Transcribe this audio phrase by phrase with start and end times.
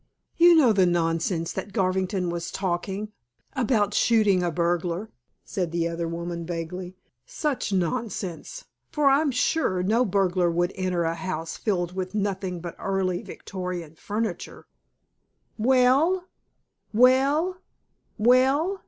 [0.35, 3.11] "You know the nonsense that Garvington was talking;
[3.53, 5.11] about shooting a burglar,"
[5.45, 6.95] said the other woman vaguely.
[7.27, 12.75] "Such nonsense, for I'm sure no burglar would enter a house filled with nothing but
[12.79, 14.65] Early Victorian furniture."
[15.59, 16.25] "Well?
[16.91, 17.61] Well?
[18.17, 18.79] Well?"